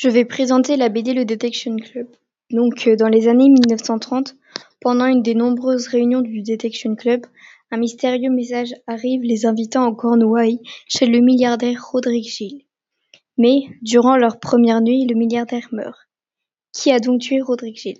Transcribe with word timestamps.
Je 0.00 0.08
vais 0.08 0.24
présenter 0.24 0.76
la 0.76 0.90
BD 0.90 1.12
Le 1.12 1.24
Detection 1.24 1.74
Club. 1.74 2.06
Donc, 2.52 2.86
euh, 2.86 2.94
dans 2.94 3.08
les 3.08 3.26
années 3.26 3.48
1930, 3.48 4.36
pendant 4.80 5.06
une 5.06 5.22
des 5.24 5.34
nombreuses 5.34 5.88
réunions 5.88 6.20
du 6.20 6.42
Detection 6.42 6.94
Club, 6.94 7.26
un 7.72 7.78
mystérieux 7.78 8.30
message 8.30 8.72
arrive 8.86 9.22
les 9.22 9.44
invitant 9.44 9.84
en 9.84 9.92
Cornouailles 9.96 10.60
chez 10.86 11.06
le 11.06 11.18
milliardaire 11.18 11.84
Roderick 11.90 12.28
Gill. 12.28 12.62
Mais, 13.38 13.62
durant 13.82 14.16
leur 14.16 14.38
première 14.38 14.82
nuit, 14.82 15.04
le 15.04 15.16
milliardaire 15.16 15.66
meurt. 15.72 15.98
Qui 16.72 16.92
a 16.92 17.00
donc 17.00 17.20
tué 17.22 17.40
Roderick 17.40 17.80
Gill? 17.80 17.98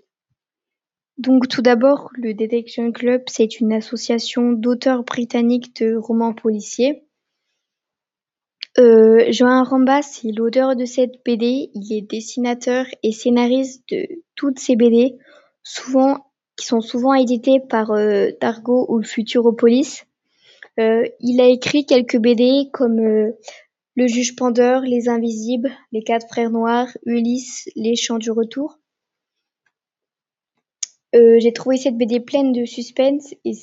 Donc, 1.17 1.49
tout 1.49 1.63
d'abord, 1.63 2.11
le 2.13 2.33
Detection 2.33 2.93
Club, 2.93 3.23
c'est 3.27 3.59
une 3.59 3.73
association 3.73 4.53
d'auteurs 4.53 5.03
britanniques 5.03 5.75
de 5.81 5.97
romans 5.97 6.33
policiers 6.33 7.08
Joan 8.79 9.65
Rambas 9.65 10.03
c'est 10.03 10.31
l'auteur 10.31 10.77
de 10.77 10.85
cette 10.85 11.25
BD. 11.25 11.71
Il 11.75 11.93
est 11.93 12.03
dessinateur 12.03 12.87
et 13.03 13.13
scénariste 13.13 13.83
de 13.91 14.07
toutes 14.37 14.59
ces 14.59 14.77
BD, 14.77 15.19
souvent 15.63 16.29
qui 16.59 16.67
sont 16.67 16.81
souvent 16.81 17.15
éditées 17.15 17.61
par 17.61 17.93
euh, 17.93 18.31
Dargo 18.41 18.85
ou 18.89 19.03
Futuropolis. 19.03 20.05
Euh, 20.79 21.09
il 21.21 21.41
a 21.41 21.47
écrit 21.47 21.87
quelques 21.87 22.19
BD 22.19 22.69
comme 22.73 22.99
euh, 22.99 23.33
Le 23.95 24.07
Juge 24.07 24.37
Pendeur, 24.37 24.83
Les 24.83 25.09
Invisibles, 25.09 25.71
Les 25.93 26.03
Quatre 26.03 26.29
Frères 26.29 26.51
Noirs, 26.51 26.89
Ulysse, 27.07 27.71
Les 27.77 27.97
Chants 27.97 28.19
du 28.19 28.31
Retour. 28.31 28.79
J'ai 31.15 31.53
trouvé 31.53 31.79
cette 31.79 31.97
BD 31.97 32.21
pleine 32.21 32.53
de 32.53 32.65
suspense 32.65 33.35
et 33.45 33.55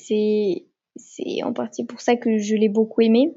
c'est 0.96 1.42
en 1.42 1.52
partie 1.54 1.84
pour 1.84 2.00
ça 2.00 2.16
que 2.16 2.38
je 2.38 2.54
l'ai 2.54 2.68
beaucoup 2.68 3.00
aimée. 3.00 3.34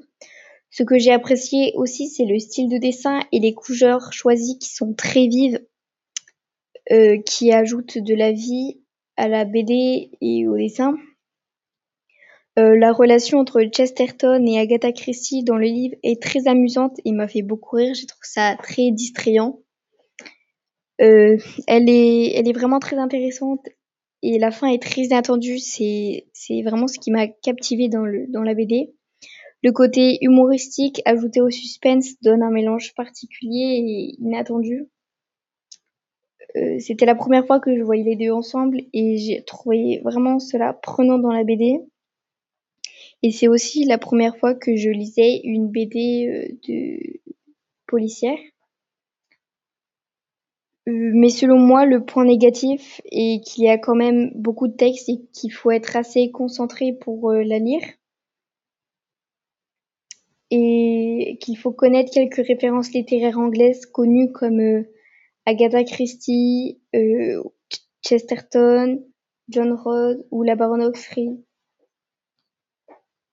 Ce 0.70 0.84
que 0.84 0.98
j'ai 0.98 1.10
apprécié 1.10 1.72
aussi, 1.74 2.08
c'est 2.08 2.24
le 2.24 2.38
style 2.38 2.68
de 2.68 2.78
dessin 2.78 3.20
et 3.32 3.40
les 3.40 3.54
couleurs 3.54 4.12
choisies 4.12 4.58
qui 4.58 4.72
sont 4.72 4.94
très 4.94 5.26
vives, 5.26 5.60
euh, 6.92 7.18
qui 7.26 7.52
ajoutent 7.52 7.98
de 7.98 8.14
la 8.14 8.30
vie 8.32 8.80
à 9.16 9.28
la 9.28 9.44
BD 9.44 10.10
et 10.20 10.46
au 10.46 10.56
dessin. 10.56 10.94
Euh, 12.58 12.76
la 12.76 12.92
relation 12.92 13.38
entre 13.38 13.62
Chesterton 13.62 14.44
et 14.46 14.58
Agatha 14.58 14.92
Christie 14.92 15.44
dans 15.44 15.56
le 15.56 15.66
livre 15.66 15.96
est 16.02 16.22
très 16.22 16.46
amusante 16.46 16.98
et 17.04 17.12
m'a 17.12 17.28
fait 17.28 17.42
beaucoup 17.42 17.76
rire. 17.76 17.94
J'ai 17.94 18.06
trouvé 18.06 18.24
ça 18.24 18.56
très 18.56 18.90
distrayant. 18.92 19.60
Euh, 21.00 21.36
elle 21.66 21.88
est, 21.88 22.32
elle 22.36 22.48
est 22.48 22.52
vraiment 22.52 22.78
très 22.78 22.96
intéressante 22.96 23.66
et 24.22 24.38
la 24.38 24.50
fin 24.50 24.68
est 24.68 24.82
très 24.82 25.02
inattendue. 25.02 25.58
C'est, 25.58 26.26
vraiment 26.64 26.86
ce 26.86 26.98
qui 26.98 27.10
m'a 27.10 27.26
captivé 27.26 27.88
dans 27.88 28.04
dans 28.28 28.42
la 28.42 28.54
BD. 28.54 28.92
Le 29.62 29.72
côté 29.72 30.18
humoristique 30.22 31.02
ajouté 31.04 31.42
au 31.42 31.50
suspense 31.50 32.18
donne 32.22 32.42
un 32.42 32.50
mélange 32.50 32.94
particulier 32.94 33.82
et 33.84 34.16
inattendu. 34.18 34.88
Euh, 36.56 36.78
c'était 36.80 37.04
la 37.04 37.14
première 37.14 37.46
fois 37.46 37.60
que 37.60 37.76
je 37.76 37.82
voyais 37.82 38.02
les 38.02 38.16
deux 38.16 38.30
ensemble 38.32 38.80
et 38.92 39.18
j'ai 39.18 39.44
trouvé 39.44 40.00
vraiment 40.02 40.38
cela 40.38 40.72
prenant 40.72 41.18
dans 41.18 41.30
la 41.30 41.44
BD. 41.44 41.78
Et 43.22 43.30
c'est 43.32 43.48
aussi 43.48 43.84
la 43.84 43.98
première 43.98 44.36
fois 44.38 44.54
que 44.54 44.76
je 44.76 44.88
lisais 44.88 45.40
une 45.44 45.68
BD 45.68 46.26
euh, 46.26 46.56
de 46.66 47.20
policière. 47.86 48.38
Euh, 50.88 51.10
mais 51.14 51.28
selon 51.28 51.58
moi, 51.58 51.84
le 51.84 52.02
point 52.02 52.24
négatif 52.24 53.02
est 53.04 53.44
qu'il 53.44 53.64
y 53.64 53.68
a 53.68 53.76
quand 53.76 53.94
même 53.94 54.32
beaucoup 54.34 54.68
de 54.68 54.76
textes 54.76 55.10
et 55.10 55.20
qu'il 55.34 55.52
faut 55.52 55.70
être 55.70 55.96
assez 55.96 56.30
concentré 56.30 56.94
pour 56.94 57.30
la 57.30 57.58
lire 57.58 57.82
et 60.50 61.38
qu'il 61.40 61.56
faut 61.56 61.72
connaître 61.72 62.12
quelques 62.12 62.44
références 62.46 62.92
littéraires 62.92 63.38
anglaises 63.38 63.86
connues 63.86 64.32
comme 64.32 64.60
euh, 64.60 64.82
Agatha 65.46 65.84
Christie, 65.84 66.80
euh, 66.94 67.42
Chesterton, 68.04 69.04
John 69.48 69.72
Rod 69.72 70.26
ou 70.30 70.42
la 70.42 70.56
baronne 70.56 70.82
Oxfrey. 70.82 71.28